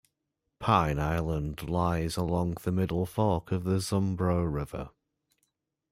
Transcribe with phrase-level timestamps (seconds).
[0.59, 4.89] Pine Island lies along the Middle Fork of the Zumbro River.